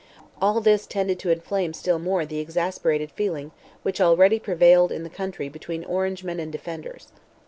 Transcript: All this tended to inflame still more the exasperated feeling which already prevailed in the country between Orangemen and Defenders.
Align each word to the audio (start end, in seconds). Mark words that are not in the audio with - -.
All 0.41 0.61
this 0.61 0.87
tended 0.87 1.19
to 1.19 1.29
inflame 1.29 1.73
still 1.73 1.99
more 1.99 2.25
the 2.25 2.39
exasperated 2.39 3.11
feeling 3.11 3.51
which 3.83 4.01
already 4.01 4.39
prevailed 4.39 4.91
in 4.91 5.03
the 5.03 5.11
country 5.11 5.47
between 5.47 5.83
Orangemen 5.85 6.39
and 6.39 6.51
Defenders. 6.51 7.09